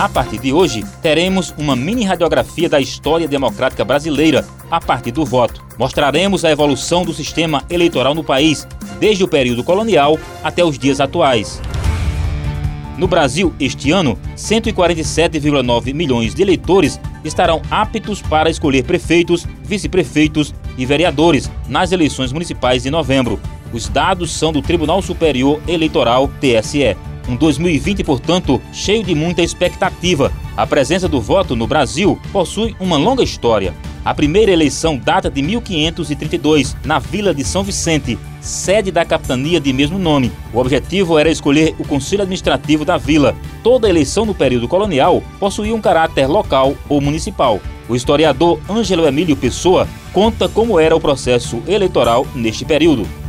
[0.00, 5.26] A partir de hoje, teremos uma mini radiografia da história democrática brasileira a partir do
[5.26, 5.62] voto.
[5.76, 8.66] Mostraremos a evolução do sistema eleitoral no país,
[8.98, 11.60] desde o período colonial até os dias atuais.
[12.96, 20.86] No Brasil, este ano, 147,9 milhões de eleitores estarão aptos para escolher prefeitos, vice-prefeitos e
[20.86, 23.38] vereadores nas eleições municipais de novembro.
[23.70, 26.96] Os dados são do Tribunal Superior Eleitoral, TSE.
[27.28, 30.32] Um 2020, portanto, cheio de muita expectativa.
[30.56, 33.74] A presença do voto no Brasil possui uma longa história.
[34.04, 39.72] A primeira eleição data de 1532, na Vila de São Vicente, sede da capitania de
[39.72, 40.32] mesmo nome.
[40.54, 43.36] O objetivo era escolher o conselho administrativo da vila.
[43.62, 47.60] Toda eleição no período colonial possuía um caráter local ou municipal.
[47.88, 53.19] O historiador Ângelo Emílio Pessoa conta como era o processo eleitoral neste período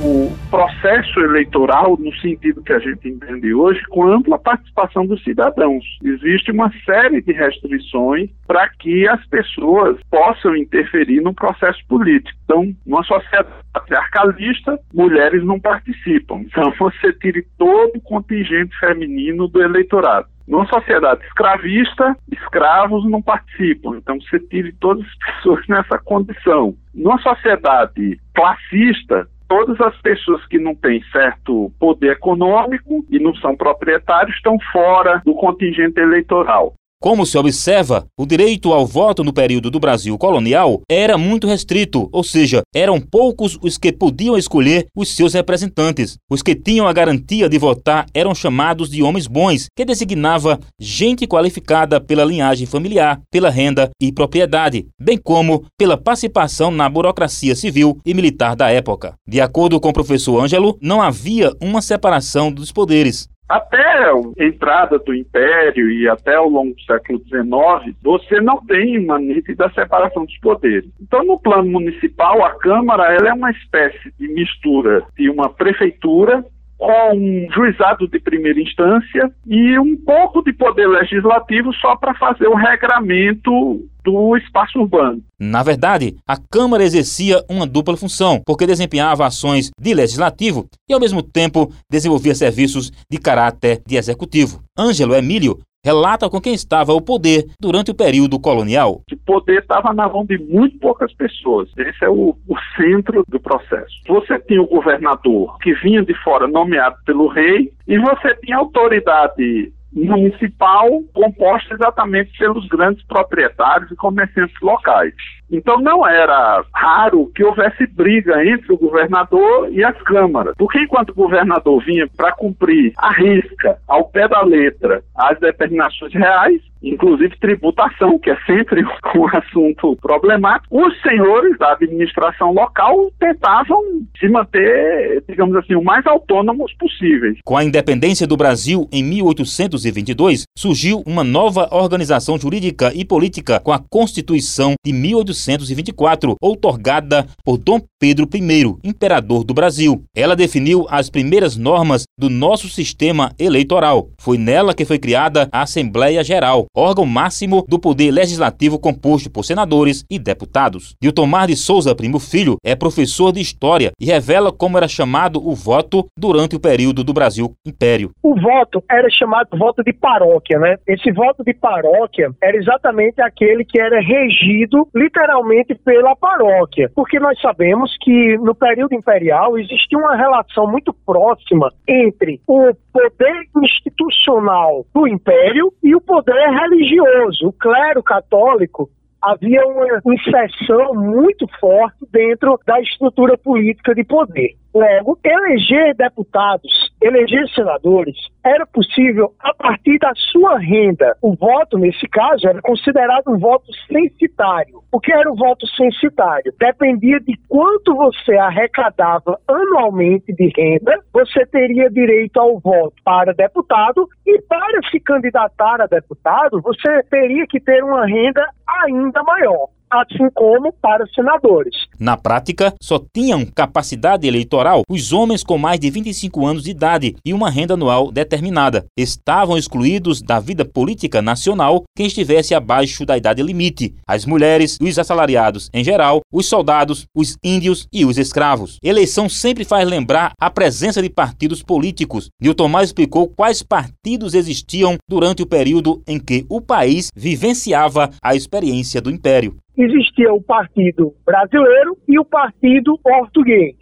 [0.00, 5.84] o processo eleitoral, no sentido que a gente entende hoje, com ampla participação dos cidadãos.
[6.02, 12.38] Existe uma série de restrições para que as pessoas possam interferir no processo político.
[12.44, 16.42] Então, numa sociedade patriarcalista, mulheres não participam.
[16.42, 20.28] Então, você tire todo o contingente feminino do eleitorado.
[20.46, 26.74] Numa sociedade escravista, escravos não participam, então você tire todas as pessoas nessa condição.
[26.94, 33.56] Numa sociedade classista, todas as pessoas que não têm certo poder econômico e não são
[33.56, 36.74] proprietários estão fora do contingente eleitoral.
[37.00, 42.08] Como se observa, o direito ao voto no período do Brasil colonial era muito restrito,
[42.10, 46.18] ou seja, eram poucos os que podiam escolher os seus representantes.
[46.28, 51.24] Os que tinham a garantia de votar eram chamados de homens bons, que designava gente
[51.24, 58.00] qualificada pela linhagem familiar, pela renda e propriedade, bem como pela participação na burocracia civil
[58.04, 59.14] e militar da época.
[59.24, 64.98] De acordo com o professor Ângelo, não havia uma separação dos poderes até a entrada
[64.98, 70.24] do Império e até ao longo do século XIX, você não tem uma nítida separação
[70.26, 70.90] dos poderes.
[71.00, 76.44] Então, no plano municipal, a Câmara ela é uma espécie de mistura de uma prefeitura
[76.78, 82.46] com um juizado de primeira instância e um pouco de poder legislativo só para fazer
[82.46, 85.20] o regramento do espaço urbano.
[85.38, 91.00] Na verdade, a Câmara exercia uma dupla função, porque desempenhava ações de legislativo e, ao
[91.00, 94.60] mesmo tempo, desenvolvia serviços de caráter de executivo.
[94.78, 99.02] Ângelo Emílio relata com quem estava o poder durante o período colonial.
[99.10, 101.68] O poder estava na mão de muito poucas pessoas.
[101.76, 103.94] Esse é o, o, centro do processo.
[104.06, 109.72] Você tinha o governador que vinha de fora nomeado pelo rei e você tinha autoridade
[110.06, 115.14] municipal composta exatamente pelos grandes proprietários e comerciantes locais.
[115.50, 121.10] Então não era raro que houvesse briga entre o governador e as câmaras, porque enquanto
[121.10, 127.38] o governador vinha para cumprir a risca, ao pé da letra, as determinações reais, inclusive
[127.38, 128.82] tributação, que é sempre
[129.14, 133.82] um assunto problemático, os senhores da administração local tentavam
[134.18, 137.38] se manter, digamos assim, o mais autônomos possíveis.
[137.44, 143.72] Com a independência do Brasil em 1822, surgiu uma nova organização jurídica e política com
[143.72, 150.02] a Constituição de 1824, outorgada por Dom Pedro I, imperador do Brasil.
[150.14, 154.08] Ela definiu as primeiras normas do nosso sistema eleitoral.
[154.20, 159.44] Foi nela que foi criada a Assembleia Geral, órgão máximo do poder legislativo composto por
[159.44, 160.94] senadores e deputados.
[161.00, 165.54] Diltomar de Souza Primo Filho é professor de História e revela como era chamado o
[165.54, 168.10] voto durante o período do Brasil Império.
[168.22, 170.76] O voto era chamado voto de paróquia, né?
[170.86, 177.40] Esse voto de paróquia era exatamente aquele que era regido literalmente pela paróquia, porque nós
[177.40, 185.06] sabemos que no período imperial existia uma relação muito próxima entre o poder institucional do
[185.06, 187.48] império e o poder religioso.
[187.48, 194.54] O clero católico havia uma inserção muito forte dentro da estrutura política de poder.
[194.74, 201.16] Logo, eleger deputados, eleger senadores, era possível a partir da sua renda.
[201.22, 204.80] O voto, nesse caso, era considerado um voto censitário.
[204.90, 206.52] O que era o voto censitário?
[206.58, 214.08] Dependia de quanto você arrecadava anualmente de renda, você teria direito ao voto para deputado
[214.26, 218.44] e para se candidatar a deputado, você teria que ter uma renda
[218.84, 219.68] ainda maior.
[219.90, 221.74] Assim como para senadores.
[221.98, 227.16] Na prática, só tinham capacidade eleitoral os homens com mais de 25 anos de idade
[227.24, 228.86] e uma renda anual determinada.
[228.96, 234.98] Estavam excluídos da vida política nacional quem estivesse abaixo da idade limite: as mulheres, os
[234.98, 238.78] assalariados em geral, os soldados, os índios e os escravos.
[238.82, 242.28] Eleição sempre faz lembrar a presença de partidos políticos.
[242.40, 248.34] Newton Mais explicou quais partidos existiam durante o período em que o país vivenciava a
[248.34, 249.56] experiência do Império.
[249.78, 253.76] Existia o Partido Brasileiro e o Partido Português.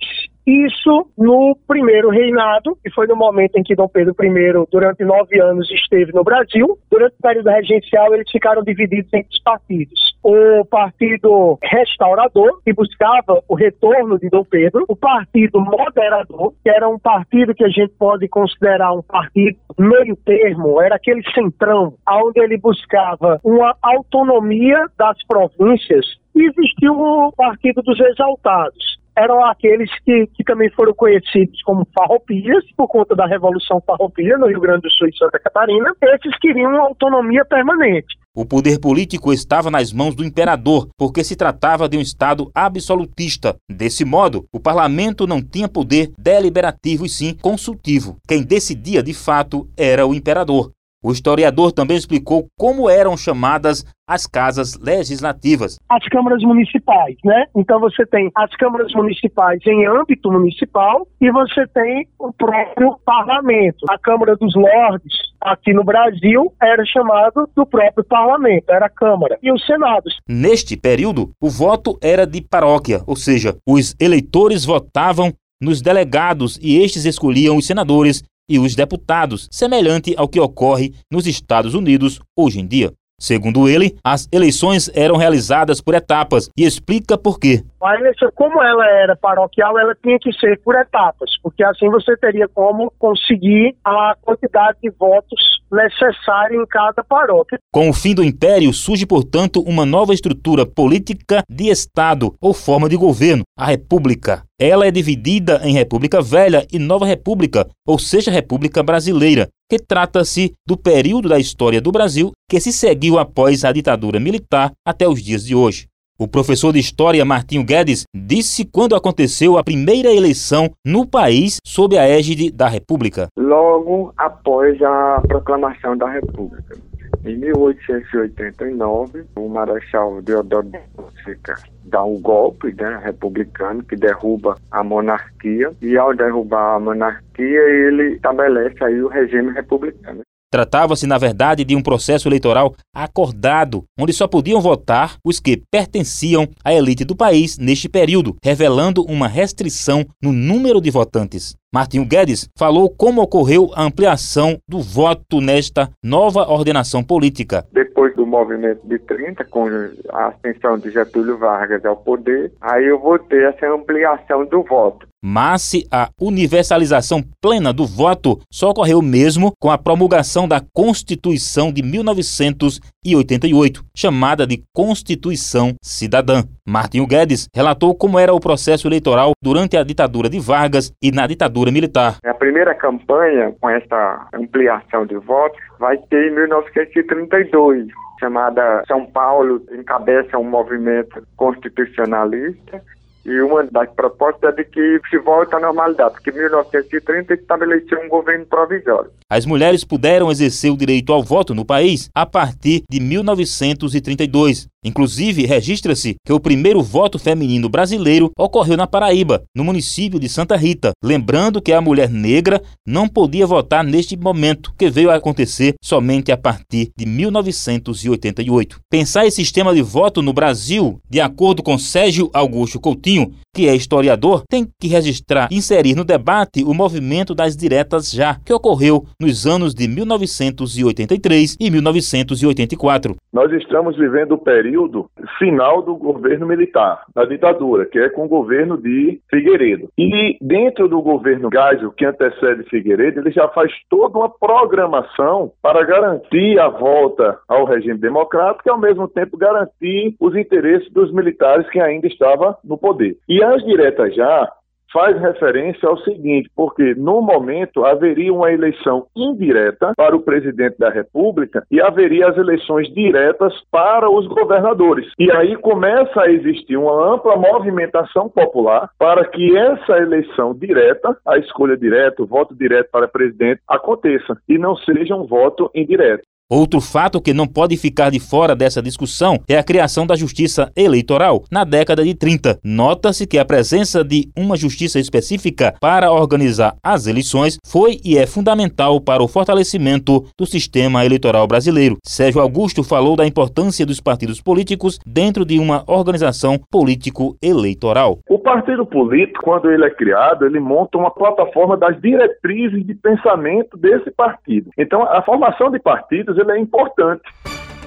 [0.46, 5.40] Isso no primeiro reinado, que foi no momento em que Dom Pedro I, durante nove
[5.40, 6.78] anos, esteve no Brasil.
[6.88, 9.98] Durante o período regencial, eles ficaram divididos os partidos.
[10.22, 14.84] O Partido Restaurador, que buscava o retorno de Dom Pedro.
[14.88, 20.14] O Partido Moderador, que era um partido que a gente pode considerar um partido meio
[20.24, 26.06] termo, era aquele centrão, onde ele buscava uma autonomia das províncias.
[26.36, 32.64] E existiu o Partido dos Exaltados eram aqueles que, que também foram conhecidos como farroupilhas,
[32.76, 35.92] por conta da Revolução Farroupilha no Rio Grande do Sul e Santa Catarina.
[36.02, 38.16] Esses queriam autonomia permanente.
[38.36, 43.56] O poder político estava nas mãos do imperador, porque se tratava de um Estado absolutista.
[43.70, 48.16] Desse modo, o parlamento não tinha poder deliberativo e sim consultivo.
[48.28, 50.70] Quem decidia de fato era o imperador.
[51.06, 55.76] O historiador também explicou como eram chamadas as casas legislativas.
[55.88, 57.46] As câmaras municipais, né?
[57.54, 63.86] Então você tem as câmaras municipais em âmbito municipal e você tem o próprio parlamento.
[63.88, 69.38] A Câmara dos Lordes, aqui no Brasil, era chamado do próprio parlamento, era a Câmara.
[69.40, 70.18] E os Senados.
[70.28, 75.32] Neste período, o voto era de paróquia, ou seja, os eleitores votavam
[75.62, 81.26] nos delegados e estes escolhiam os senadores e os deputados, semelhante ao que ocorre nos
[81.26, 82.92] Estados Unidos hoje em dia.
[83.18, 87.64] Segundo ele, as eleições eram realizadas por etapas e explica por quê.
[87.82, 92.16] A eleição, como ela era paroquial, ela tinha que ser por etapas, porque assim você
[92.16, 95.40] teria como conseguir a quantidade de votos
[95.70, 97.58] necessária em cada paróquia.
[97.72, 102.88] Com o fim do Império, surge, portanto, uma nova estrutura política de Estado ou forma
[102.88, 104.42] de governo, a República.
[104.58, 110.54] Ela é dividida em República Velha e Nova República, ou seja, República Brasileira, que trata-se
[110.66, 115.22] do período da história do Brasil que se seguiu após a ditadura militar até os
[115.22, 115.88] dias de hoje.
[116.18, 121.98] O professor de História Martinho Guedes disse quando aconteceu a primeira eleição no país sob
[121.98, 123.26] a égide da República.
[123.36, 126.78] Logo após a proclamação da República.
[127.26, 134.84] Em 1889, o Marechal Deodoro de Fonseca dá um golpe né, republicano que derruba a
[134.84, 140.22] monarquia e ao derrubar a monarquia ele estabelece aí o regime republicano.
[140.50, 146.48] Tratava-se, na verdade, de um processo eleitoral acordado, onde só podiam votar os que pertenciam
[146.64, 151.54] à elite do país neste período, revelando uma restrição no número de votantes.
[151.72, 157.66] Martinho Guedes falou como ocorreu a ampliação do voto nesta nova ordenação política.
[157.72, 159.68] Depois do movimento de 30, com
[160.10, 165.06] a ascensão de Getúlio Vargas ao poder, aí eu vou ter essa ampliação do voto
[165.28, 171.82] mas a universalização plena do voto só ocorreu mesmo com a promulgação da Constituição de
[171.82, 176.44] 1988, chamada de Constituição Cidadã.
[176.64, 181.26] Martinho Guedes relatou como era o processo eleitoral durante a ditadura de Vargas e na
[181.26, 182.18] ditadura militar.
[182.24, 189.62] A primeira campanha com essa ampliação de votos vai ser em 1932 chamada São Paulo
[189.72, 192.82] encabeça um movimento constitucionalista
[193.26, 198.00] e uma das propostas é de que se volte à normalidade, porque em 1930 estabeleceu
[198.00, 199.10] um governo provisório.
[199.28, 204.68] As mulheres puderam exercer o direito ao voto no país a partir de 1932.
[204.84, 210.56] Inclusive, registra-se que o primeiro voto feminino brasileiro ocorreu na Paraíba, no município de Santa
[210.56, 210.92] Rita.
[211.02, 216.30] Lembrando que a mulher negra não podia votar neste momento, que veio a acontecer somente
[216.30, 218.78] a partir de 1988.
[218.88, 223.74] Pensar esse sistema de voto no Brasil, de acordo com Sérgio Augusto Coutinho, que é
[223.74, 229.04] historiador, tem que registrar e inserir no debate o movimento das diretas já, que ocorreu
[229.20, 233.16] nos anos de 1983 e 1984.
[233.32, 238.28] Nós estamos vivendo o período final do governo militar, da ditadura, que é com o
[238.28, 239.88] governo de Figueiredo.
[239.98, 245.84] E dentro do governo Geisel, que antecede Figueiredo, ele já faz toda uma programação para
[245.84, 251.68] garantir a volta ao regime democrático e, ao mesmo tempo, garantir os interesses dos militares
[251.70, 253.16] que ainda estavam no poder.
[253.28, 254.50] E as diretas já
[254.92, 260.90] faz referência ao seguinte, porque no momento haveria uma eleição indireta para o presidente da
[260.90, 265.06] República e haveria as eleições diretas para os governadores.
[265.18, 271.38] E aí começa a existir uma ampla movimentação popular para que essa eleição direta, a
[271.38, 276.25] escolha direta, o voto direto para presidente aconteça e não seja um voto indireto.
[276.48, 280.70] Outro fato que não pode ficar de fora dessa discussão é a criação da justiça
[280.76, 282.60] eleitoral na década de 30.
[282.62, 288.28] Nota-se que a presença de uma justiça específica para organizar as eleições foi e é
[288.28, 291.96] fundamental para o fortalecimento do sistema eleitoral brasileiro.
[292.04, 298.20] Sérgio Augusto falou da importância dos partidos políticos dentro de uma organização político-eleitoral.
[298.30, 303.76] O partido político, quando ele é criado, ele monta uma plataforma das diretrizes de pensamento
[303.76, 304.70] desse partido.
[304.78, 307.22] Então, a formação de partidos ele é importante.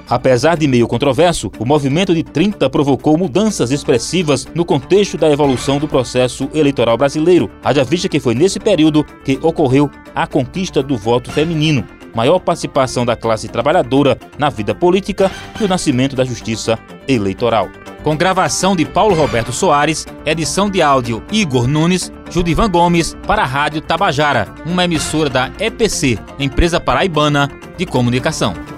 [0.10, 5.78] Apesar de meio controverso, o movimento de 30 provocou mudanças expressivas no contexto da evolução
[5.78, 10.98] do processo eleitoral brasileiro, haja vista que foi nesse período que ocorreu a conquista do
[10.98, 15.30] voto feminino, maior participação da classe trabalhadora na vida política
[15.62, 17.70] e o nascimento da justiça eleitoral.
[18.02, 23.46] Com gravação de Paulo Roberto Soares, edição de áudio Igor Nunes, Judivan Gomes para a
[23.46, 28.69] Rádio Tabajara, uma emissora da EPC, Empresa Paraibana de Comunicação.